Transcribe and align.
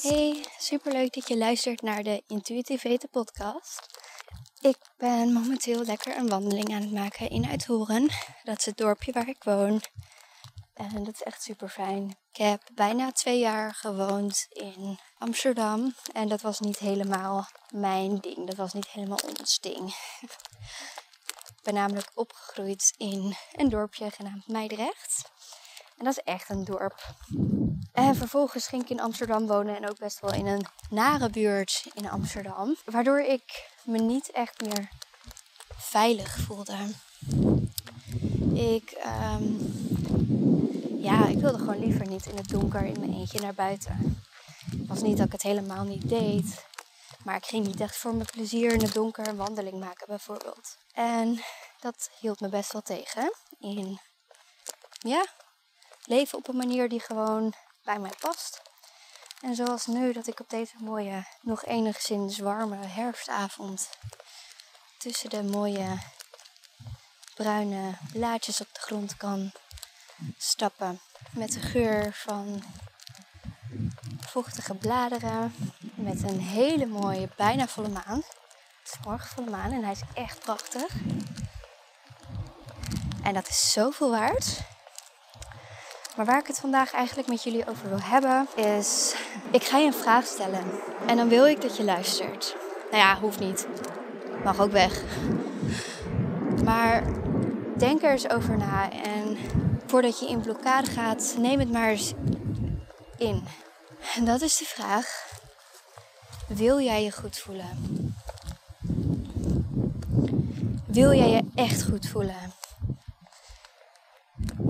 Hey, 0.00 0.44
superleuk 0.58 1.12
dat 1.12 1.28
je 1.28 1.36
luistert 1.36 1.82
naar 1.82 2.02
de 2.02 2.22
Intuïtief 2.26 2.84
Eten 2.84 3.08
podcast. 3.08 3.86
Ik 4.60 4.76
ben 4.96 5.32
momenteel 5.32 5.84
lekker 5.84 6.16
een 6.16 6.28
wandeling 6.28 6.74
aan 6.74 6.82
het 6.82 6.92
maken 6.92 7.30
in 7.30 7.46
Uithoren. 7.46 8.08
Dat 8.42 8.58
is 8.58 8.64
het 8.64 8.76
dorpje 8.76 9.12
waar 9.12 9.28
ik 9.28 9.44
woon. 9.44 9.82
En 10.74 11.04
dat 11.04 11.14
is 11.14 11.22
echt 11.22 11.42
super 11.42 11.68
fijn. 11.68 12.16
Ik 12.32 12.36
heb 12.36 12.62
bijna 12.74 13.12
twee 13.12 13.38
jaar 13.38 13.74
gewoond 13.74 14.46
in 14.48 14.98
Amsterdam. 15.18 15.94
En 16.12 16.28
dat 16.28 16.40
was 16.40 16.60
niet 16.60 16.78
helemaal 16.78 17.48
mijn 17.70 18.18
ding. 18.18 18.46
Dat 18.46 18.56
was 18.56 18.72
niet 18.72 18.88
helemaal 18.88 19.20
ons 19.38 19.60
ding. 19.60 19.94
Ben 21.64 21.74
namelijk 21.74 22.10
opgegroeid 22.14 22.94
in 22.96 23.36
een 23.52 23.68
dorpje 23.68 24.10
genaamd 24.10 24.48
Meidrecht. 24.48 25.30
En 25.98 26.04
dat 26.04 26.16
is 26.16 26.22
echt 26.24 26.50
een 26.50 26.64
dorp. 26.64 27.14
En 27.92 28.16
vervolgens 28.16 28.66
ging 28.66 28.82
ik 28.82 28.90
in 28.90 29.00
Amsterdam 29.00 29.46
wonen 29.46 29.76
en 29.76 29.88
ook 29.88 29.98
best 29.98 30.20
wel 30.20 30.34
in 30.34 30.46
een 30.46 30.66
nare 30.90 31.30
buurt 31.30 31.86
in 31.94 32.10
Amsterdam. 32.10 32.76
Waardoor 32.84 33.20
ik 33.20 33.70
me 33.84 33.98
niet 33.98 34.30
echt 34.30 34.60
meer 34.60 34.88
veilig 35.76 36.36
voelde. 36.36 36.76
Ik, 38.54 38.90
ehm, 38.90 39.44
ja, 40.98 41.26
ik 41.26 41.38
wilde 41.38 41.58
gewoon 41.58 41.78
liever 41.78 42.08
niet 42.08 42.26
in 42.26 42.36
het 42.36 42.48
donker 42.48 42.84
in 42.84 43.00
mijn 43.00 43.14
eentje 43.14 43.40
naar 43.40 43.54
buiten. 43.54 44.22
Het 44.70 44.86
was 44.86 45.02
niet 45.02 45.16
dat 45.16 45.26
ik 45.26 45.32
het 45.32 45.42
helemaal 45.42 45.84
niet 45.84 46.08
deed. 46.08 46.64
Maar 47.24 47.36
ik 47.36 47.46
ging 47.46 47.66
niet 47.66 47.80
echt 47.80 47.96
voor 47.96 48.14
mijn 48.14 48.28
plezier 48.32 48.72
in 48.72 48.82
het 48.82 48.92
donker 48.92 49.28
een 49.28 49.36
wandeling 49.36 49.80
maken 49.80 50.06
bijvoorbeeld. 50.06 50.76
En 50.92 51.42
dat 51.80 52.10
hield 52.20 52.40
me 52.40 52.48
best 52.48 52.72
wel 52.72 52.82
tegen. 52.82 53.32
In, 53.58 54.00
ja, 54.98 55.26
leven 56.04 56.38
op 56.38 56.48
een 56.48 56.56
manier 56.56 56.88
die 56.88 57.00
gewoon 57.00 57.54
bij 57.84 57.98
mij 57.98 58.12
past. 58.20 58.62
En 59.40 59.54
zoals 59.54 59.86
nu 59.86 60.12
dat 60.12 60.26
ik 60.26 60.40
op 60.40 60.50
deze 60.50 60.74
mooie, 60.78 61.26
nog 61.40 61.64
enigszins 61.64 62.38
warme 62.38 62.86
herfstavond 62.86 63.88
tussen 64.98 65.30
de 65.30 65.42
mooie 65.42 65.98
bruine 67.34 67.98
blaadjes 68.12 68.60
op 68.60 68.68
de 68.72 68.80
grond 68.80 69.16
kan 69.16 69.52
stappen. 70.36 71.00
Met 71.30 71.52
de 71.52 71.60
geur 71.60 72.12
van 72.12 72.62
vochtige 74.20 74.74
bladeren. 74.74 75.54
Met 76.04 76.22
een 76.22 76.40
hele 76.40 76.86
mooie, 76.86 77.28
bijna 77.36 77.66
volle 77.66 77.88
maan. 77.88 78.22
Het 78.82 78.92
is 78.92 78.98
morgen 79.06 79.28
volle 79.28 79.50
maan 79.50 79.72
en 79.72 79.82
hij 79.82 79.92
is 79.92 80.02
echt 80.14 80.40
prachtig. 80.40 80.94
En 83.22 83.34
dat 83.34 83.48
is 83.48 83.72
zoveel 83.72 84.10
waard. 84.10 84.60
Maar 86.16 86.26
waar 86.26 86.38
ik 86.38 86.46
het 86.46 86.60
vandaag 86.60 86.92
eigenlijk 86.92 87.28
met 87.28 87.42
jullie 87.42 87.68
over 87.68 87.88
wil 87.88 88.00
hebben 88.00 88.48
is... 88.54 89.14
Ik 89.50 89.64
ga 89.64 89.78
je 89.78 89.86
een 89.86 89.94
vraag 89.94 90.26
stellen. 90.26 90.64
En 91.06 91.16
dan 91.16 91.28
wil 91.28 91.46
ik 91.46 91.60
dat 91.60 91.76
je 91.76 91.84
luistert. 91.84 92.56
Nou 92.90 93.02
ja, 93.02 93.18
hoeft 93.18 93.40
niet. 93.40 93.66
Mag 94.44 94.60
ook 94.60 94.72
weg. 94.72 95.02
Maar 96.64 97.02
denk 97.76 98.02
er 98.02 98.10
eens 98.10 98.30
over 98.30 98.56
na. 98.56 98.90
En 98.90 99.38
voordat 99.86 100.20
je 100.20 100.28
in 100.28 100.40
blokkade 100.40 100.90
gaat, 100.90 101.34
neem 101.38 101.58
het 101.58 101.72
maar 101.72 101.88
eens 101.88 102.12
in. 103.16 103.46
En 104.14 104.24
dat 104.24 104.40
is 104.40 104.56
de 104.56 104.64
vraag. 104.64 105.33
Wil 106.54 106.80
jij 106.80 107.04
je 107.04 107.12
goed 107.12 107.38
voelen? 107.38 107.66
Wil 110.86 111.12
jij 111.12 111.30
je 111.30 111.42
echt 111.54 111.84
goed 111.84 112.06
voelen? 112.06 112.52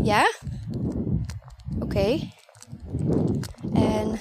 Ja? 0.03 0.33
Oké. 1.79 2.31
En 3.75 4.19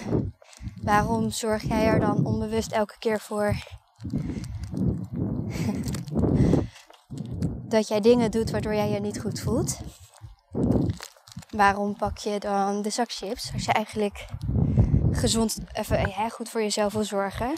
waarom 0.82 1.32
zorg 1.32 1.64
jij 1.64 1.86
er 1.86 2.00
dan 2.00 2.26
onbewust 2.26 2.72
elke 2.72 2.96
keer 3.00 3.20
voor 3.20 3.56
dat 7.74 7.88
jij 7.88 8.00
dingen 8.00 8.32
doet 8.32 8.52
waardoor 8.52 8.76
jij 8.76 8.90
je 8.90 9.00
niet 9.00 9.22
goed 9.22 9.40
voelt? 9.40 9.80
Waarom 11.50 11.96
pak 11.96 12.18
je 12.18 12.40
dan 12.40 12.82
de 12.82 12.90
zak 12.90 13.12
chips 13.12 13.54
als 13.54 13.66
je 13.66 13.72
eigenlijk 13.72 14.26
gezond, 15.16 15.58
even 15.74 16.10
ja, 16.10 16.30
goed 16.30 16.50
voor 16.50 16.62
jezelf 16.62 16.94
wil 16.94 17.04
zorgen? 17.04 17.56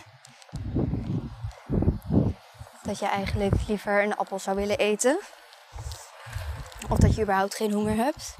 Dat 2.83 2.99
je 2.99 3.07
eigenlijk 3.07 3.67
liever 3.67 4.03
een 4.03 4.15
appel 4.15 4.39
zou 4.39 4.55
willen 4.55 4.77
eten? 4.77 5.19
Of 6.89 6.97
dat 6.97 7.15
je 7.15 7.21
überhaupt 7.21 7.55
geen 7.55 7.71
honger 7.71 7.95
hebt? 7.95 8.35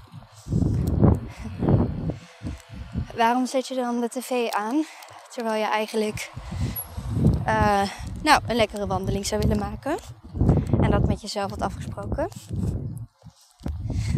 waarom 3.15 3.45
zet 3.45 3.67
je 3.67 3.75
dan 3.75 4.01
de 4.01 4.09
tv 4.09 4.49
aan? 4.49 4.85
Terwijl 5.29 5.59
je 5.59 5.69
eigenlijk 5.69 6.31
uh, 7.47 7.81
nou, 8.23 8.41
een 8.47 8.55
lekkere 8.55 8.87
wandeling 8.87 9.25
zou 9.25 9.41
willen 9.41 9.59
maken. 9.59 9.97
En 10.81 10.91
dat 10.91 11.07
met 11.07 11.21
jezelf 11.21 11.49
had 11.49 11.61
afgesproken. 11.61 12.29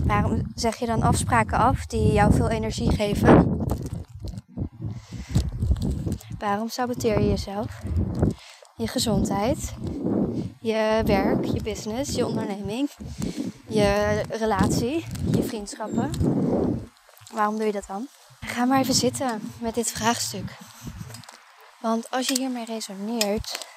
Waarom 0.03 0.41
zeg 0.55 0.75
je 0.75 0.85
dan 0.85 1.03
afspraken 1.03 1.57
af 1.57 1.85
die 1.85 2.11
jou 2.11 2.33
veel 2.33 2.49
energie 2.49 2.91
geven? 2.91 3.65
Waarom 6.47 6.69
saboteer 6.69 7.19
je 7.19 7.27
jezelf? 7.27 7.67
Je 8.75 8.87
gezondheid, 8.87 9.73
je 10.59 11.01
werk, 11.05 11.45
je 11.45 11.61
business, 11.63 12.15
je 12.15 12.25
onderneming, 12.25 12.89
je 13.67 14.21
relatie, 14.29 15.05
je 15.31 15.43
vriendschappen. 15.43 16.11
Waarom 17.31 17.57
doe 17.57 17.65
je 17.65 17.71
dat 17.71 17.87
dan? 17.87 18.07
Ga 18.39 18.65
maar 18.65 18.79
even 18.79 18.93
zitten 18.93 19.51
met 19.59 19.75
dit 19.75 19.91
vraagstuk. 19.91 20.57
Want 21.79 22.11
als 22.11 22.27
je 22.27 22.39
hiermee 22.39 22.65
resoneert, 22.65 23.67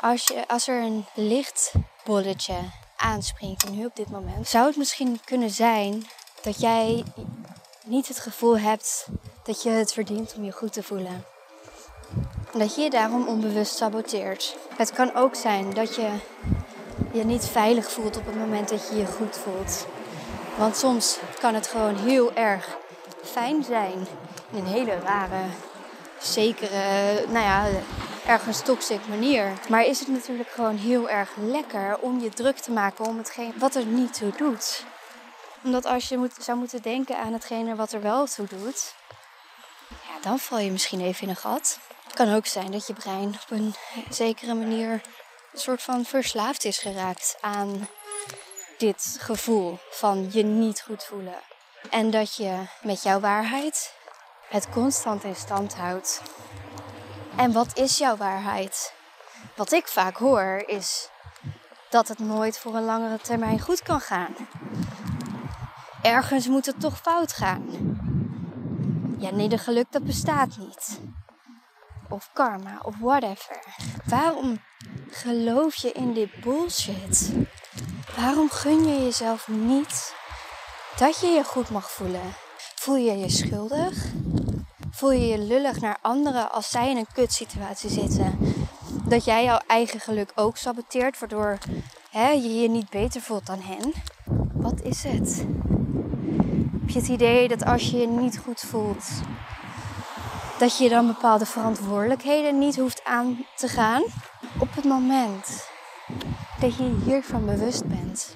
als, 0.00 0.26
je, 0.26 0.48
als 0.48 0.68
er 0.68 0.82
een 0.82 1.06
lichtbolletje 1.14 2.58
aanspringt, 2.96 3.70
nu 3.70 3.84
op 3.84 3.96
dit 3.96 4.10
moment, 4.10 4.48
zou 4.48 4.66
het 4.66 4.76
misschien 4.76 5.20
kunnen 5.24 5.50
zijn 5.50 6.06
dat 6.42 6.60
jij 6.60 7.04
niet 7.84 8.08
het 8.08 8.18
gevoel 8.20 8.58
hebt 8.58 9.06
dat 9.44 9.62
je 9.62 9.70
het 9.70 9.92
verdient 9.92 10.34
om 10.34 10.44
je 10.44 10.52
goed 10.52 10.72
te 10.72 10.82
voelen. 10.82 11.24
Dat 12.52 12.74
je 12.74 12.80
je 12.80 12.90
daarom 12.90 13.26
onbewust 13.26 13.76
saboteert. 13.76 14.56
Het 14.76 14.92
kan 14.92 15.14
ook 15.14 15.34
zijn 15.34 15.74
dat 15.74 15.94
je 15.94 16.08
je 17.12 17.24
niet 17.24 17.44
veilig 17.44 17.90
voelt 17.90 18.16
op 18.16 18.26
het 18.26 18.36
moment 18.36 18.68
dat 18.68 18.88
je 18.88 18.96
je 18.96 19.06
goed 19.06 19.36
voelt. 19.36 19.86
Want 20.56 20.76
soms 20.76 21.18
kan 21.40 21.54
het 21.54 21.66
gewoon 21.66 21.96
heel 21.96 22.32
erg 22.34 22.76
fijn 23.22 23.64
zijn. 23.64 24.06
In 24.50 24.58
een 24.58 24.66
hele 24.66 24.98
rare, 24.98 25.42
zekere, 26.18 27.24
nou 27.28 27.44
ja, 27.44 27.66
ergens 28.26 28.60
toxic 28.60 29.00
manier. 29.08 29.52
Maar 29.68 29.84
is 29.84 29.98
het 29.98 30.08
natuurlijk 30.08 30.50
gewoon 30.50 30.76
heel 30.76 31.08
erg 31.08 31.30
lekker 31.36 31.98
om 31.98 32.20
je 32.20 32.28
druk 32.28 32.58
te 32.58 32.70
maken 32.70 33.04
om 33.04 33.18
hetgeen 33.18 33.52
wat 33.58 33.74
er 33.74 33.84
niet 33.84 34.14
toe 34.14 34.32
doet. 34.36 34.84
Omdat 35.64 35.84
als 35.84 36.08
je 36.08 36.18
moet, 36.18 36.32
zou 36.40 36.58
moeten 36.58 36.82
denken 36.82 37.18
aan 37.18 37.32
hetgene 37.32 37.74
wat 37.74 37.92
er 37.92 38.02
wel 38.02 38.26
toe 38.26 38.46
doet, 38.46 38.94
ja, 39.88 40.20
dan 40.20 40.38
val 40.38 40.58
je 40.58 40.70
misschien 40.70 41.00
even 41.00 41.22
in 41.22 41.28
een 41.28 41.36
gat. 41.36 41.78
Kan 42.18 42.34
ook 42.34 42.46
zijn 42.46 42.70
dat 42.70 42.86
je 42.86 42.92
brein 42.92 43.28
op 43.28 43.44
een 43.48 43.74
zekere 44.10 44.54
manier 44.54 44.92
een 45.52 45.60
soort 45.60 45.82
van 45.82 46.04
verslaafd 46.04 46.64
is 46.64 46.78
geraakt 46.78 47.36
aan 47.40 47.88
dit 48.78 49.16
gevoel 49.20 49.78
van 49.90 50.28
je 50.32 50.42
niet 50.42 50.80
goed 50.80 51.04
voelen. 51.04 51.38
En 51.90 52.10
dat 52.10 52.36
je 52.36 52.66
met 52.82 53.02
jouw 53.02 53.20
waarheid 53.20 53.94
het 54.48 54.68
constant 54.68 55.24
in 55.24 55.36
stand 55.36 55.74
houdt. 55.74 56.22
En 57.36 57.52
wat 57.52 57.78
is 57.78 57.98
jouw 57.98 58.16
waarheid? 58.16 58.92
Wat 59.56 59.72
ik 59.72 59.88
vaak 59.88 60.16
hoor 60.16 60.62
is 60.66 61.08
dat 61.90 62.08
het 62.08 62.18
nooit 62.18 62.58
voor 62.58 62.74
een 62.74 62.84
langere 62.84 63.18
termijn 63.18 63.60
goed 63.60 63.82
kan 63.82 64.00
gaan. 64.00 64.34
Ergens 66.02 66.46
moet 66.46 66.66
het 66.66 66.80
toch 66.80 66.98
fout 66.98 67.32
gaan. 67.32 67.66
Ja, 69.18 69.30
nee, 69.30 69.48
de 69.48 69.58
geluk 69.58 69.86
dat 69.90 70.04
bestaat 70.04 70.56
niet. 70.56 71.00
Of 72.08 72.30
karma, 72.32 72.80
of 72.82 72.94
whatever. 73.00 73.62
Waarom 74.04 74.58
geloof 75.10 75.74
je 75.74 75.92
in 75.92 76.14
dit 76.14 76.40
bullshit? 76.40 77.32
Waarom 78.16 78.50
gun 78.50 78.86
je 78.86 79.02
jezelf 79.02 79.48
niet 79.48 80.14
dat 80.96 81.20
je 81.20 81.26
je 81.26 81.44
goed 81.44 81.70
mag 81.70 81.90
voelen? 81.90 82.34
Voel 82.74 82.96
je 82.96 83.18
je 83.18 83.28
schuldig? 83.28 84.04
Voel 84.90 85.12
je 85.12 85.26
je 85.26 85.38
lullig 85.38 85.80
naar 85.80 85.98
anderen 86.02 86.52
als 86.52 86.70
zij 86.70 86.90
in 86.90 86.96
een 86.96 87.12
kutsituatie 87.12 87.90
zitten? 87.90 88.38
Dat 89.04 89.24
jij 89.24 89.44
jouw 89.44 89.60
eigen 89.66 90.00
geluk 90.00 90.32
ook 90.34 90.56
saboteert, 90.56 91.18
waardoor 91.18 91.58
hè, 92.10 92.28
je 92.28 92.60
je 92.60 92.68
niet 92.68 92.90
beter 92.90 93.20
voelt 93.20 93.46
dan 93.46 93.60
hen? 93.60 93.92
Wat 94.52 94.80
is 94.82 95.02
het? 95.02 95.46
Heb 96.80 96.88
je 96.88 96.98
het 96.98 97.08
idee 97.08 97.48
dat 97.48 97.64
als 97.64 97.90
je 97.90 97.96
je 97.96 98.06
niet 98.06 98.38
goed 98.38 98.60
voelt, 98.60 99.04
dat 100.58 100.78
je 100.78 100.88
dan 100.88 101.06
bepaalde 101.06 101.46
verantwoordelijkheden 101.46 102.58
niet 102.58 102.76
hoeft 102.76 103.04
aan 103.04 103.46
te 103.56 103.68
gaan? 103.68 104.02
Op 104.58 104.74
het 104.74 104.84
moment 104.84 105.68
dat 106.60 106.76
je 106.76 107.00
hiervan 107.04 107.46
bewust 107.46 107.86
bent. 107.86 108.34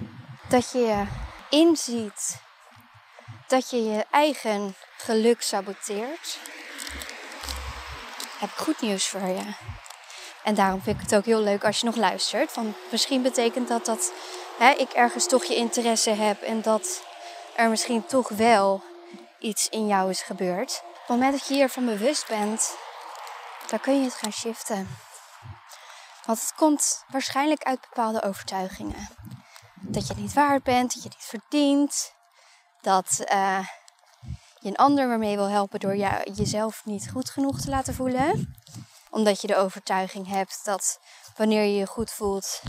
Dat 0.48 0.70
je 0.70 0.78
je 0.78 1.04
inziet 1.50 2.40
dat 3.52 3.70
je 3.70 3.84
je 3.84 4.04
eigen 4.10 4.74
geluk 4.96 5.42
saboteert. 5.42 6.38
Heb 8.38 8.50
ik 8.50 8.56
goed 8.56 8.80
nieuws 8.80 9.08
voor 9.08 9.28
je. 9.28 9.54
En 10.44 10.54
daarom 10.54 10.82
vind 10.82 10.96
ik 10.96 11.02
het 11.02 11.14
ook 11.14 11.24
heel 11.24 11.40
leuk 11.40 11.64
als 11.64 11.80
je 11.80 11.86
nog 11.86 11.96
luistert. 11.96 12.54
Want 12.54 12.76
misschien 12.90 13.22
betekent 13.22 13.69
dat 13.69 13.84
dat 13.86 14.12
hè, 14.58 14.70
ik 14.70 14.90
ergens 14.90 15.26
toch 15.26 15.44
je 15.44 15.54
interesse 15.54 16.10
heb 16.10 16.42
en 16.42 16.62
dat 16.62 17.02
er 17.56 17.69
misschien 17.69 18.06
toch 18.06 18.28
wel 18.28 18.82
iets 19.38 19.69
in 19.69 19.86
jou 19.86 20.10
is 20.10 20.22
gebeurd. 20.22 20.82
Op 21.02 21.08
het 21.08 21.16
moment 21.16 21.38
dat 21.38 21.49
je 21.49 21.54
hiervan 21.54 21.84
bewust 21.87 22.28
bent, 22.28 22.76
dan 23.66 23.81
kun 23.81 23.99
je 23.99 24.04
het 24.04 24.14
gaan 24.14 24.32
shiften. 24.32 24.88
Want 26.26 26.40
het 26.40 26.52
komt 26.56 27.04
waarschijnlijk 27.08 27.62
uit 27.62 27.81
bepaalde 27.81 28.22
overtuigingen. 28.22 29.08
Dat 29.75 30.06
je 30.06 30.14
niet 30.14 30.32
waard 30.32 30.62
bent, 30.62 30.94
dat 30.94 31.02
je 31.02 31.08
niet 31.08 31.25
verdient. 31.25 32.12
Dat 32.81 33.25
uh, 33.32 33.66
je 34.58 34.69
een 34.69 34.76
ander 34.76 35.08
waarmee 35.08 35.37
wil 35.37 35.49
helpen 35.49 35.81
door 35.81 35.96
jou, 35.96 36.32
jezelf 36.32 36.84
niet 36.84 37.10
goed 37.10 37.31
genoeg 37.31 37.60
te 37.60 37.70
laten 37.70 37.94
voelen. 37.94 38.56
Omdat 39.10 39.40
je 39.40 39.46
de 39.46 39.56
overtuiging 39.56 40.28
hebt 40.28 40.60
dat 40.64 41.00
wanneer 41.37 41.62
je 41.62 41.76
je 41.76 41.87
goed 41.87 42.10
voelt, 42.10 42.62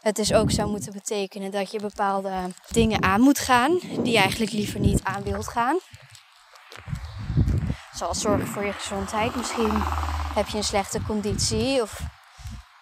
het 0.00 0.16
dus 0.16 0.32
ook 0.32 0.50
zou 0.50 0.70
moeten 0.70 0.92
betekenen 0.92 1.50
dat 1.50 1.70
je 1.70 1.80
bepaalde 1.80 2.54
dingen 2.68 3.02
aan 3.02 3.20
moet 3.20 3.38
gaan 3.38 3.78
die 3.78 4.12
je 4.12 4.18
eigenlijk 4.18 4.52
liever 4.52 4.80
niet 4.80 5.04
aan 5.04 5.22
wilt 5.22 5.48
gaan. 5.48 5.78
Zoals 7.94 8.20
zorgen 8.20 8.46
voor 8.46 8.64
je 8.64 8.72
gezondheid. 8.72 9.34
Misschien 9.34 9.82
heb 10.34 10.48
je 10.48 10.56
een 10.56 10.64
slechte 10.64 11.02
conditie 11.02 11.82
of 11.82 12.00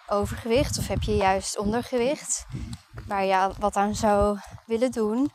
overgewicht 0.07 0.79
of 0.79 0.87
heb 0.87 1.03
je 1.03 1.17
juist 1.17 1.59
ondergewicht 1.59 2.47
waar 3.07 3.25
je 3.25 3.51
wat 3.59 3.77
aan 3.77 3.95
zou 3.95 4.39
willen 4.67 4.91
doen, 4.91 5.33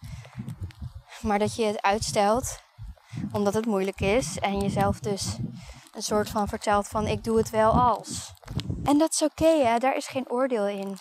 maar 1.21 1.39
dat 1.39 1.55
je 1.55 1.65
het 1.65 1.81
uitstelt 1.81 2.59
omdat 3.31 3.53
het 3.53 3.65
moeilijk 3.65 4.01
is 4.01 4.39
en 4.39 4.59
jezelf 4.59 4.99
dus 4.99 5.37
een 5.93 6.03
soort 6.03 6.29
van 6.29 6.47
vertelt 6.47 6.87
van 6.87 7.07
ik 7.07 7.23
doe 7.23 7.37
het 7.37 7.49
wel 7.49 7.71
als. 7.71 8.33
En 8.83 8.97
dat 8.97 9.13
is 9.13 9.21
oké, 9.21 9.63
hè? 9.63 9.77
daar 9.77 9.95
is 9.95 10.07
geen 10.07 10.29
oordeel 10.29 10.67
in. 10.67 10.97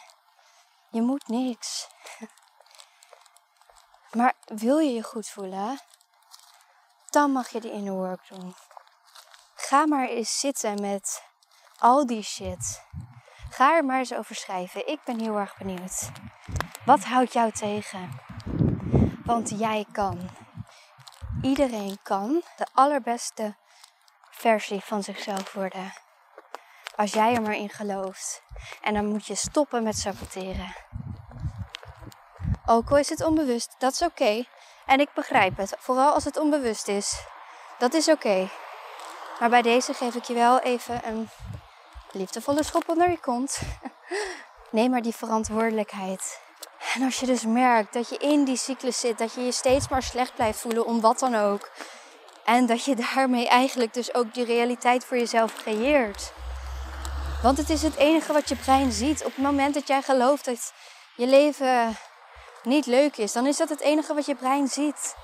Je 0.91 1.03
moet 1.03 1.29
niks. 1.29 1.87
Maar 4.12 4.35
wil 4.44 4.79
je 4.79 4.93
je 4.93 5.03
goed 5.03 5.29
voelen, 5.29 5.81
dan 7.14 7.31
mag 7.31 7.49
je 7.49 7.61
de 7.61 7.70
inner 7.70 7.93
work 7.93 8.28
doen. 8.28 8.55
Ga 9.55 9.87
maar 9.87 10.08
eens 10.08 10.40
zitten 10.40 10.81
met 10.81 11.22
al 11.78 12.06
die 12.06 12.22
shit. 12.22 12.84
Ga 13.50 13.76
er 13.76 13.84
maar 13.84 13.99
eens 13.99 14.14
over 14.14 14.34
schrijven. 14.34 14.88
Ik 14.88 15.00
ben 15.05 15.20
heel 15.20 15.37
erg 15.37 15.56
benieuwd. 15.56 16.11
Wat 16.84 17.05
houdt 17.05 17.32
jou 17.32 17.50
tegen? 17.50 18.20
Want 19.25 19.58
jij 19.58 19.87
kan. 19.93 20.31
Iedereen 21.43 21.99
kan 22.02 22.43
de 22.56 22.66
allerbeste 22.72 23.56
versie 24.31 24.81
van 24.81 25.02
zichzelf 25.02 25.52
worden. 25.52 25.93
Als 26.96 27.12
jij 27.12 27.34
er 27.34 27.43
maar 27.43 27.56
in 27.56 27.70
gelooft. 27.70 28.43
En 28.81 28.94
dan 28.94 29.06
moet 29.06 29.26
je 29.26 29.34
stoppen 29.34 29.82
met 29.82 29.99
saboteren. 29.99 30.75
Ook 32.67 32.90
al 32.90 32.99
is 32.99 33.08
het 33.08 33.25
onbewust, 33.25 33.75
dat 33.78 33.93
is 33.93 34.02
oké. 34.02 34.44
En 34.86 35.00
ik 35.00 35.08
begrijp 35.14 35.56
het, 35.56 35.75
vooral 35.78 36.12
als 36.12 36.25
het 36.25 36.38
onbewust 36.38 36.88
is. 36.88 37.25
Dat 37.78 37.94
is 37.94 38.08
oké. 38.08 38.48
Maar 39.40 39.48
bij 39.48 39.62
deze 39.62 39.94
geef 39.94 40.14
ik 40.14 40.25
je 40.25 40.34
wel 40.34 40.60
even 40.60 41.00
een 41.04 41.28
liefdevolle 42.10 42.64
schop 42.64 42.88
onder 42.88 43.10
je 43.10 43.20
kont. 43.20 43.58
Neem 44.70 44.90
maar 44.90 45.02
die 45.02 45.14
verantwoordelijkheid. 45.14 46.40
En 46.94 47.02
als 47.02 47.20
je 47.20 47.26
dus 47.26 47.44
merkt 47.44 47.92
dat 47.92 48.08
je 48.08 48.16
in 48.16 48.44
die 48.44 48.56
cyclus 48.56 49.00
zit, 49.00 49.19
dat 49.19 49.34
je 49.34 49.40
je 49.40 49.52
steeds 49.52 49.88
maar 49.88 50.02
slecht 50.02 50.34
blijft 50.34 50.58
voelen 50.58 50.86
om 50.86 51.00
wat 51.00 51.19
dan 51.19 51.34
ook. 51.34 51.70
En 52.44 52.66
dat 52.66 52.84
je 52.84 52.94
daarmee 52.94 53.48
eigenlijk 53.48 53.94
dus 53.94 54.14
ook 54.14 54.34
die 54.34 54.44
realiteit 54.44 55.04
voor 55.04 55.16
jezelf 55.16 55.54
creëert. 55.54 56.32
Want 57.42 57.58
het 57.58 57.70
is 57.70 57.82
het 57.82 57.96
enige 57.96 58.32
wat 58.32 58.48
je 58.48 58.56
brein 58.56 58.92
ziet. 58.92 59.25
Op 59.25 59.34
het 59.34 59.44
moment 59.44 59.75
dat 59.75 59.88
jij 59.88 60.02
gelooft 60.02 60.44
dat 60.44 60.72
je 61.16 61.26
leven 61.26 61.96
niet 62.64 62.87
leuk 62.87 63.16
is, 63.16 63.32
dan 63.32 63.46
is 63.46 63.56
dat 63.56 63.69
het 63.69 63.81
enige 63.81 64.14
wat 64.14 64.26
je 64.26 64.34
brein 64.34 64.69
ziet. 64.69 65.14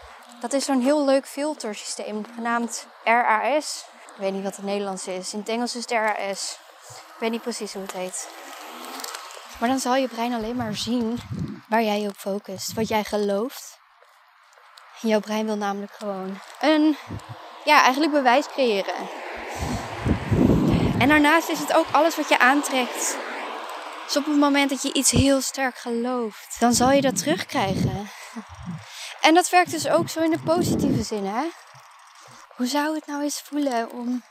Dat 0.40 0.52
is 0.52 0.64
zo'n 0.64 0.80
heel 0.80 1.04
leuk 1.04 1.26
filtersysteem 1.26 2.24
genaamd 2.34 2.86
RAS. 3.04 3.84
Ik 4.06 4.16
weet 4.16 4.32
niet 4.32 4.42
wat 4.42 4.56
het 4.56 4.64
Nederlands 4.64 5.06
is. 5.06 5.32
In 5.32 5.38
het 5.38 5.48
Engels 5.48 5.76
is 5.76 5.82
het 5.82 5.90
RAS. 5.90 6.58
Ik 6.88 7.16
weet 7.18 7.30
niet 7.30 7.42
precies 7.42 7.72
hoe 7.72 7.82
het 7.82 7.92
heet. 7.92 8.28
Maar 9.60 9.68
dan 9.68 9.78
zal 9.78 9.96
je 9.96 10.08
brein 10.08 10.32
alleen 10.32 10.56
maar 10.56 10.74
zien 10.74 11.18
waar 11.68 11.82
jij 11.82 12.00
je 12.00 12.08
op 12.08 12.16
focust, 12.16 12.72
wat 12.74 12.88
jij 12.88 13.04
gelooft. 13.04 13.78
jouw 15.00 15.20
brein 15.20 15.46
wil 15.46 15.56
namelijk 15.56 15.92
gewoon 15.92 16.38
een, 16.60 16.96
ja, 17.64 17.82
eigenlijk 17.82 18.12
bewijs 18.12 18.46
creëren. 18.46 19.08
En 20.98 21.08
daarnaast 21.08 21.48
is 21.48 21.58
het 21.58 21.72
ook 21.72 21.86
alles 21.92 22.16
wat 22.16 22.28
je 22.28 22.38
aantrekt. 22.38 23.16
Dus 24.10 24.18
op 24.18 24.26
het 24.26 24.38
moment 24.38 24.70
dat 24.70 24.82
je 24.82 24.92
iets 24.92 25.10
heel 25.10 25.40
sterk 25.40 25.78
gelooft, 25.78 26.56
dan 26.58 26.72
zal 26.72 26.90
je 26.90 27.00
dat 27.00 27.16
terugkrijgen. 27.16 28.10
En 29.20 29.34
dat 29.34 29.50
werkt 29.50 29.70
dus 29.70 29.88
ook 29.88 30.08
zo 30.08 30.20
in 30.20 30.30
de 30.30 30.38
positieve 30.38 31.02
zin, 31.02 31.26
hè? 31.26 31.48
Hoe 32.56 32.66
zou 32.66 32.94
het 32.94 33.06
nou 33.06 33.22
eens 33.22 33.40
voelen 33.40 33.90
om 33.90 34.22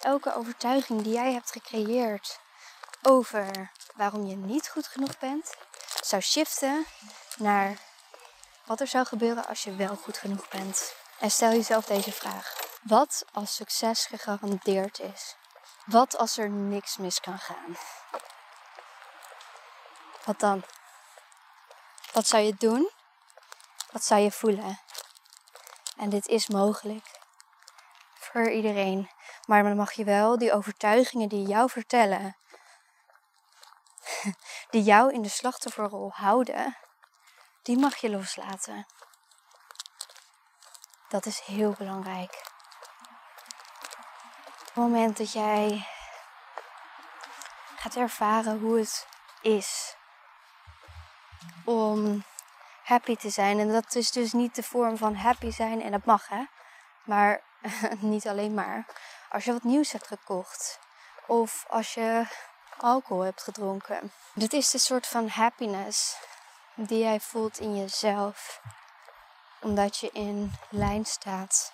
elke 0.00 0.34
overtuiging 0.34 1.02
die 1.02 1.12
jij 1.12 1.32
hebt 1.32 1.50
gecreëerd 1.50 2.40
over 3.02 3.70
waarom 3.94 4.26
je 4.26 4.36
niet 4.36 4.68
goed 4.68 4.86
genoeg 4.86 5.18
bent, 5.18 5.54
zou 6.00 6.22
shiften 6.22 6.86
naar 7.36 7.76
wat 8.64 8.80
er 8.80 8.86
zou 8.86 9.06
gebeuren 9.06 9.46
als 9.46 9.62
je 9.62 9.76
wel 9.76 9.96
goed 9.96 10.18
genoeg 10.18 10.48
bent. 10.48 10.94
En 11.18 11.30
stel 11.30 11.50
jezelf 11.50 11.84
deze 11.84 12.12
vraag. 12.12 12.54
Wat 12.82 13.24
als 13.32 13.54
succes 13.54 14.06
gegarandeerd 14.06 15.00
is? 15.00 15.36
Wat 15.84 16.18
als 16.18 16.38
er 16.38 16.50
niks 16.50 16.96
mis 16.96 17.20
kan 17.20 17.38
gaan? 17.38 17.76
Wat 20.30 20.40
dan? 20.40 20.64
Wat 22.12 22.26
zou 22.26 22.42
je 22.42 22.54
doen? 22.54 22.90
Wat 23.92 24.04
zou 24.04 24.20
je 24.20 24.30
voelen? 24.30 24.80
En 25.96 26.10
dit 26.10 26.26
is 26.26 26.48
mogelijk 26.48 27.06
voor 28.14 28.50
iedereen. 28.50 29.10
Maar 29.46 29.62
dan 29.62 29.76
mag 29.76 29.92
je 29.92 30.04
wel 30.04 30.38
die 30.38 30.52
overtuigingen 30.52 31.28
die 31.28 31.46
jou 31.46 31.70
vertellen 31.70 32.36
die 34.70 34.82
jou 34.82 35.12
in 35.12 35.22
de 35.22 35.28
slachtofferrol 35.28 36.10
houden, 36.14 36.76
die 37.62 37.78
mag 37.78 37.96
je 37.96 38.10
loslaten. 38.10 38.86
Dat 41.08 41.26
is 41.26 41.40
heel 41.40 41.74
belangrijk. 41.78 42.50
Op 44.58 44.66
het 44.66 44.74
moment 44.74 45.16
dat 45.16 45.32
jij 45.32 45.86
gaat 47.76 47.96
ervaren 47.96 48.58
hoe 48.58 48.78
het 48.78 49.06
is 49.40 49.98
om 51.64 52.24
happy 52.82 53.16
te 53.16 53.30
zijn. 53.30 53.58
En 53.58 53.72
dat 53.72 53.94
is 53.94 54.10
dus 54.10 54.32
niet 54.32 54.54
de 54.54 54.62
vorm 54.62 54.96
van 54.96 55.14
happy 55.14 55.50
zijn 55.50 55.82
en 55.82 55.90
dat 55.90 56.04
mag 56.04 56.28
hè. 56.28 56.44
Maar 57.04 57.40
niet 58.14 58.28
alleen 58.28 58.54
maar. 58.54 58.86
Als 59.30 59.44
je 59.44 59.52
wat 59.52 59.62
nieuws 59.62 59.92
hebt 59.92 60.06
gekocht. 60.06 60.78
Of 61.26 61.64
als 61.68 61.94
je 61.94 62.26
alcohol 62.76 63.22
hebt 63.22 63.42
gedronken. 63.42 64.12
Dit 64.34 64.52
is 64.52 64.70
de 64.70 64.78
soort 64.78 65.06
van 65.06 65.28
happiness 65.28 66.16
die 66.74 66.98
jij 66.98 67.20
voelt 67.20 67.58
in 67.58 67.76
jezelf. 67.76 68.60
Omdat 69.60 69.98
je 69.98 70.10
in 70.12 70.52
lijn 70.70 71.04
staat 71.04 71.72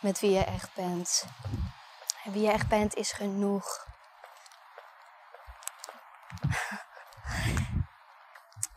met 0.00 0.20
wie 0.20 0.30
je 0.30 0.44
echt 0.44 0.74
bent. 0.74 1.24
En 2.24 2.32
wie 2.32 2.42
je 2.42 2.50
echt 2.50 2.68
bent 2.68 2.94
is 2.94 3.12
genoeg. 3.12 3.86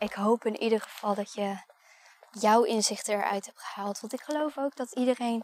Ik 0.01 0.13
hoop 0.13 0.45
in 0.45 0.57
ieder 0.57 0.81
geval 0.81 1.15
dat 1.15 1.33
je 1.33 1.57
jouw 2.31 2.63
inzichten 2.63 3.13
eruit 3.13 3.45
hebt 3.45 3.61
gehaald. 3.61 3.99
Want 3.99 4.13
ik 4.13 4.21
geloof 4.21 4.57
ook 4.57 4.75
dat 4.75 4.91
iedereen 4.91 5.43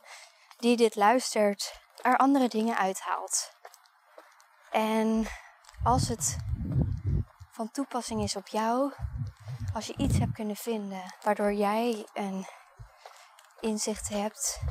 die 0.58 0.78
dit 0.78 0.96
luistert 0.96 1.80
er 2.02 2.18
andere 2.18 2.48
dingen 2.48 2.78
uithaalt. 2.78 3.52
En 4.72 5.28
als 5.84 6.08
het 6.08 6.38
van 7.52 7.72
toepassing 7.72 8.24
is 8.24 8.36
op 8.36 8.48
jou, 8.48 8.94
als 9.74 9.88
je 9.88 9.98
iets 9.98 10.18
hebt 10.18 10.34
kunnen 10.34 10.56
vinden 10.56 11.14
waardoor 11.22 11.54
jij 11.54 12.08
een 12.14 12.48
inzicht 13.60 14.10
hebt, 14.10 14.62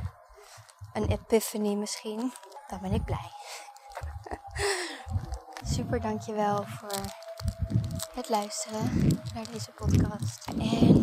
een 0.93 1.11
epiphany 1.11 1.73
misschien, 1.73 2.33
dan 2.67 2.79
ben 2.81 2.93
ik 2.93 3.05
blij. 3.05 3.31
Super 5.75 6.01
dankjewel 6.01 6.63
voor 6.63 7.26
het 8.17 8.29
luisteren 8.29 9.07
naar 9.33 9.51
deze 9.51 9.71
podcast. 9.71 10.45
En 10.45 11.01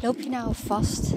loop 0.00 0.18
je 0.18 0.28
nou 0.28 0.54
vast 0.54 1.10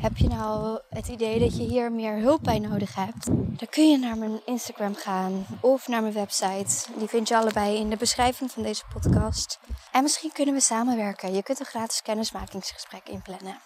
Heb 0.00 0.16
je 0.16 0.28
nou 0.28 0.80
het 0.90 1.08
idee 1.08 1.38
dat 1.38 1.56
je 1.56 1.62
hier 1.62 1.92
meer 1.92 2.18
hulp 2.18 2.42
bij 2.42 2.58
nodig 2.58 2.94
hebt? 2.94 3.26
Dan 3.26 3.68
kun 3.70 3.90
je 3.90 3.98
naar 3.98 4.18
mijn 4.18 4.40
Instagram 4.46 4.94
gaan 4.94 5.46
of 5.60 5.88
naar 5.88 6.00
mijn 6.02 6.14
website. 6.14 6.98
Die 6.98 7.08
vind 7.08 7.28
je 7.28 7.36
allebei 7.36 7.76
in 7.76 7.90
de 7.90 7.96
beschrijving 7.96 8.50
van 8.50 8.62
deze 8.62 8.84
podcast. 8.92 9.58
En 9.92 10.02
misschien 10.02 10.32
kunnen 10.32 10.54
we 10.54 10.60
samenwerken. 10.60 11.34
Je 11.34 11.42
kunt 11.42 11.60
een 11.60 11.66
gratis 11.66 12.02
kennismakingsgesprek 12.02 13.08
inplannen. 13.08 13.60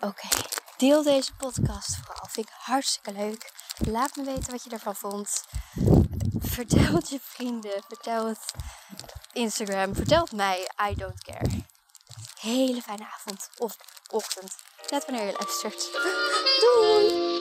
Oké, 0.00 0.28
deel 0.76 1.02
deze 1.02 1.34
podcast 1.34 1.96
vooral. 1.96 2.26
Vind 2.28 2.46
ik 2.46 2.54
hartstikke 2.58 3.12
leuk. 3.12 3.52
Laat 3.78 4.16
me 4.16 4.24
weten 4.24 4.50
wat 4.50 4.64
je 4.64 4.70
ervan 4.70 4.94
vond. 4.94 5.44
Vertel 6.52 6.94
het 6.94 7.08
je 7.08 7.18
vrienden. 7.22 7.82
Vertel 7.88 8.26
het 8.26 8.54
Instagram. 9.32 9.94
Vertel 9.94 10.20
het 10.22 10.32
mij. 10.32 10.70
I 10.90 10.94
don't 10.94 11.22
care. 11.24 11.64
Hele 12.40 12.82
fijne 12.82 13.06
avond 13.14 13.48
of 13.58 13.76
ochtend. 14.10 14.56
Net 14.90 15.04
wanneer 15.04 15.26
je 15.26 15.32
luistert. 15.32 15.90
Doei! 16.60 17.31